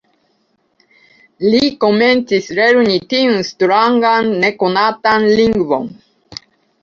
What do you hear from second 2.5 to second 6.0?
lerni tiun strangan nekonatan lingvon.